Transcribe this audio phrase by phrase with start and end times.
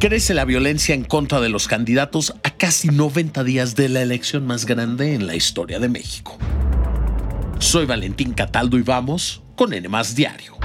[0.00, 4.46] Crece la violencia en contra de los candidatos a casi 90 días de la elección
[4.46, 6.38] más grande en la historia de México.
[7.58, 10.56] Soy Valentín Cataldo y vamos con N Diario,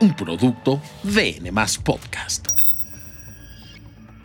[0.00, 1.52] un producto de N
[1.84, 2.48] Podcast.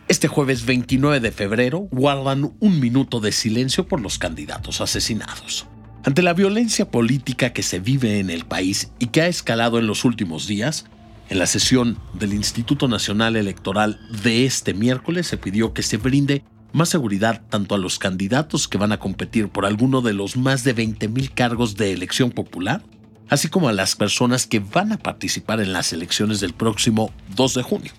[0.08, 5.68] Este jueves 29 de febrero guardan un minuto de silencio por los candidatos asesinados.
[6.02, 9.86] Ante la violencia política que se vive en el país y que ha escalado en
[9.86, 10.86] los últimos días,
[11.30, 16.44] en la sesión del Instituto Nacional Electoral de este miércoles se pidió que se brinde
[16.72, 20.64] más seguridad tanto a los candidatos que van a competir por alguno de los más
[20.64, 22.82] de 20.000 cargos de elección popular,
[23.28, 27.54] así como a las personas que van a participar en las elecciones del próximo 2
[27.54, 27.92] de junio.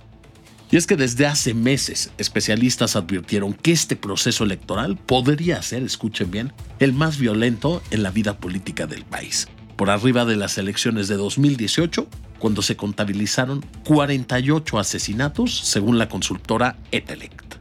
[0.69, 6.31] Y es que desde hace meses especialistas advirtieron que este proceso electoral podría ser, escuchen
[6.31, 11.07] bien, el más violento en la vida política del país, por arriba de las elecciones
[11.07, 12.07] de 2018
[12.41, 17.55] cuando se contabilizaron 48 asesinatos según la consultora Etelect.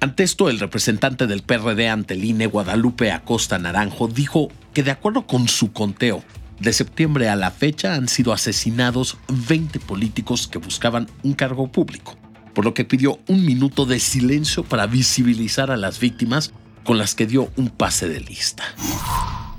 [0.00, 5.26] Ante esto, el representante del PRD ante el Guadalupe Acosta Naranjo, dijo que de acuerdo
[5.26, 6.22] con su conteo,
[6.60, 12.16] de septiembre a la fecha han sido asesinados 20 políticos que buscaban un cargo público,
[12.54, 16.52] por lo que pidió un minuto de silencio para visibilizar a las víctimas
[16.84, 18.64] con las que dio un pase de lista.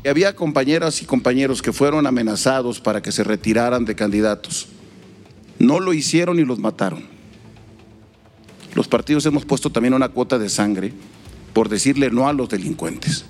[0.07, 4.67] Había compañeras y compañeros que fueron amenazados para que se retiraran de candidatos.
[5.57, 7.05] No lo hicieron y los mataron.
[8.75, 10.93] Los partidos hemos puesto también una cuota de sangre
[11.53, 13.25] por decirle no a los delincuentes.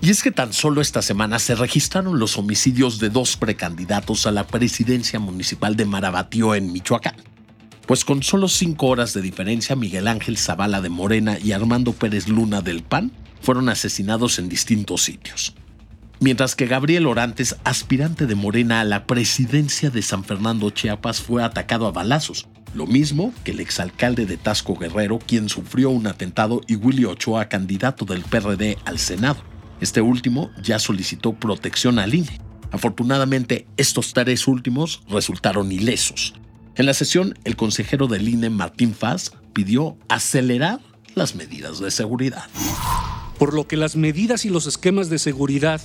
[0.00, 4.30] Y es que tan solo esta semana se registraron los homicidios de dos precandidatos a
[4.30, 7.16] la presidencia municipal de Marabatío en Michoacán.
[7.86, 12.28] Pues con solo cinco horas de diferencia, Miguel Ángel Zavala de Morena y Armando Pérez
[12.28, 13.10] Luna del PAN
[13.42, 15.54] fueron asesinados en distintos sitios
[16.20, 21.42] mientras que Gabriel Orantes, aspirante de Morena a la presidencia de San Fernando Chiapas, fue
[21.42, 26.60] atacado a balazos, lo mismo que el exalcalde de Tasco Guerrero, quien sufrió un atentado,
[26.68, 29.42] y Willy Ochoa, candidato del PRD al Senado.
[29.80, 32.40] Este último ya solicitó protección al INE.
[32.70, 36.34] Afortunadamente, estos tres últimos resultaron ilesos.
[36.76, 40.80] En la sesión, el consejero del INE, Martín Faz, pidió acelerar
[41.14, 42.44] las medidas de seguridad.
[43.38, 45.80] Por lo que las medidas y los esquemas de seguridad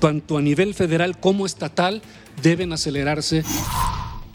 [0.00, 2.02] tanto a nivel federal como estatal,
[2.42, 3.44] deben acelerarse.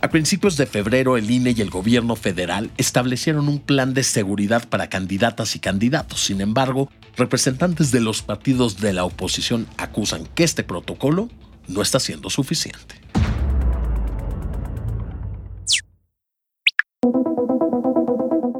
[0.01, 4.69] A principios de febrero, el INE y el gobierno federal establecieron un plan de seguridad
[4.69, 6.23] para candidatas y candidatos.
[6.23, 11.29] Sin embargo, representantes de los partidos de la oposición acusan que este protocolo
[11.67, 13.01] no está siendo suficiente.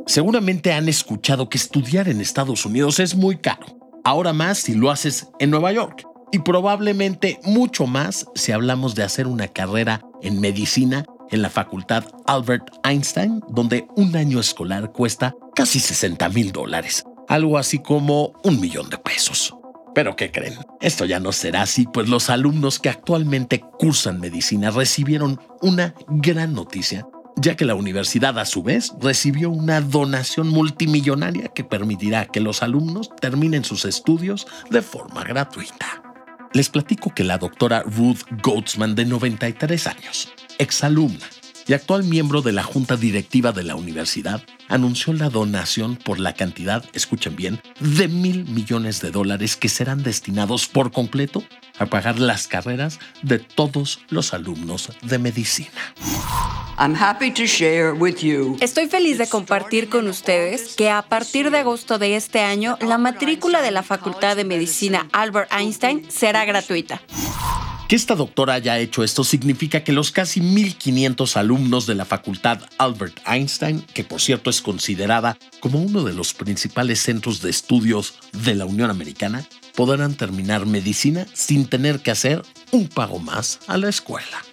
[0.08, 3.68] Seguramente han escuchado que estudiar en Estados Unidos es muy caro.
[4.04, 9.04] Ahora más si lo haces en Nueva York y probablemente mucho más si hablamos de
[9.04, 15.36] hacer una carrera en medicina en la Facultad Albert Einstein, donde un año escolar cuesta
[15.56, 19.56] casi 60 mil dólares, algo así como un millón de pesos.
[19.94, 20.56] Pero ¿qué creen?
[20.82, 26.54] Esto ya no será así, pues los alumnos que actualmente cursan medicina recibieron una gran
[26.54, 27.08] noticia,
[27.38, 32.62] ya que la universidad a su vez recibió una donación multimillonaria que permitirá que los
[32.62, 36.05] alumnos terminen sus estudios de forma gratuita.
[36.54, 41.26] Les platico que la doctora Ruth Goatsman, de 93 años, exalumna
[41.68, 46.34] y actual miembro de la junta directiva de la universidad, anunció la donación por la
[46.34, 51.44] cantidad, escuchen bien, de mil millones de dólares que serán destinados por completo
[51.80, 55.72] a pagar las carreras de todos los alumnos de medicina.
[58.60, 62.98] Estoy feliz de compartir con ustedes que a partir de agosto de este año, la
[62.98, 67.02] matrícula de la Facultad de Medicina Albert Einstein será gratuita.
[67.88, 72.60] Que esta doctora haya hecho esto significa que los casi 1.500 alumnos de la Facultad
[72.80, 78.16] Albert Einstein, que por cierto es considerada como uno de los principales centros de estudios
[78.32, 83.78] de la Unión Americana, podrán terminar medicina sin tener que hacer un pago más a
[83.78, 84.44] la escuela.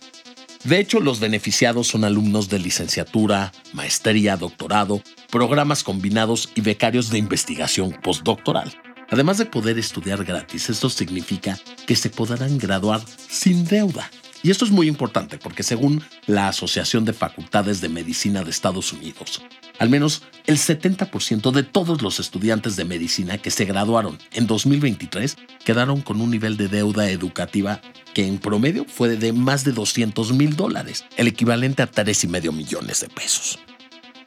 [0.65, 7.19] De hecho, los beneficiados son alumnos de licenciatura, maestría, doctorado, programas combinados y becarios de
[7.19, 8.73] investigación postdoctoral.
[9.11, 14.09] Además de poder estudiar gratis, esto significa que se podrán graduar sin deuda.
[14.45, 18.93] Y esto es muy importante porque según la Asociación de Facultades de Medicina de Estados
[18.93, 19.43] Unidos,
[19.79, 25.37] al menos el 70% de todos los estudiantes de medicina que se graduaron en 2023
[25.65, 27.81] quedaron con un nivel de deuda educativa
[28.15, 33.01] que en promedio fue de más de 200 mil dólares, el equivalente a 3,5 millones
[33.01, 33.59] de pesos.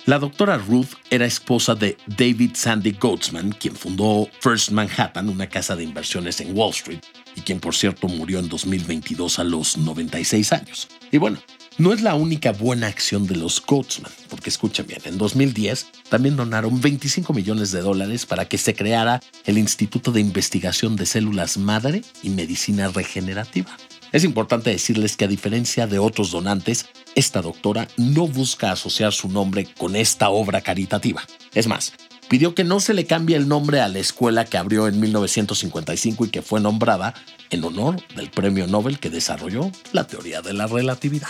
[0.06, 5.76] La doctora Ruth era esposa de David Sandy Goatsman, quien fundó First Manhattan, una casa
[5.76, 7.00] de inversiones en Wall Street,
[7.36, 10.88] y quien por cierto murió en 2022 a los 96 años.
[11.12, 11.40] Y bueno,
[11.78, 16.38] No es la única buena acción de los Coachman, porque escuchen bien, en 2010 también
[16.38, 21.58] donaron 25 millones de dólares para que se creara el Instituto de Investigación de Células
[21.58, 23.76] Madre y Medicina Regenerativa.
[24.14, 29.28] Es importante decirles que a diferencia de otros donantes, esta doctora no busca asociar su
[29.28, 31.24] nombre con esta obra caritativa.
[31.54, 31.92] Es más,
[32.30, 36.24] pidió que no se le cambie el nombre a la escuela que abrió en 1955
[36.24, 37.16] y que fue nombrada
[37.50, 41.28] en honor del premio Nobel que desarrolló la teoría de la relatividad.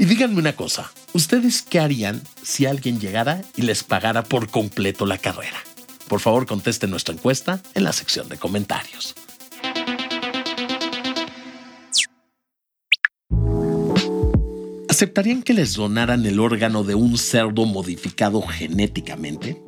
[0.00, 5.06] Y díganme una cosa, ¿ustedes qué harían si alguien llegara y les pagara por completo
[5.06, 5.58] la carrera?
[6.06, 9.16] Por favor, contesten nuestra encuesta en la sección de comentarios.
[14.88, 19.60] ¿Aceptarían que les donaran el órgano de un cerdo modificado genéticamente?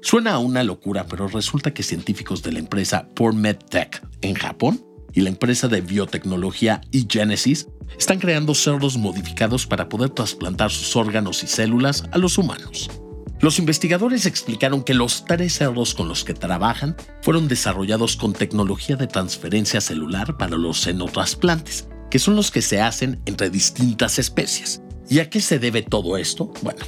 [0.00, 5.22] Suena a una locura, pero resulta que científicos de la empresa PorMedTech en Japón y
[5.22, 7.66] la empresa de biotecnología eGenesis
[7.98, 12.90] están creando cerdos modificados para poder trasplantar sus órganos y células a los humanos.
[13.40, 18.94] Los investigadores explicaron que los tres cerdos con los que trabajan fueron desarrollados con tecnología
[18.94, 24.80] de transferencia celular para los xenotrasplantes, que son los que se hacen entre distintas especies.
[25.08, 26.52] ¿Y a qué se debe todo esto?
[26.62, 26.84] Bueno,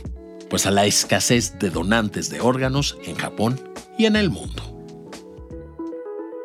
[0.48, 3.60] pues a la escasez de donantes de órganos en Japón
[3.98, 4.73] y en el mundo.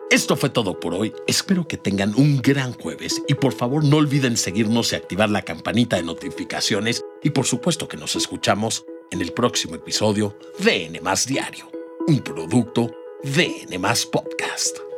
[0.09, 1.13] Esto fue todo por hoy.
[1.27, 5.43] Espero que tengan un gran jueves y por favor no olviden seguirnos y activar la
[5.43, 10.99] campanita de notificaciones y por supuesto que nos escuchamos en el próximo episodio de N
[11.27, 11.69] Diario,
[12.07, 12.89] un producto
[13.23, 13.79] de N
[14.11, 14.88] Podcast.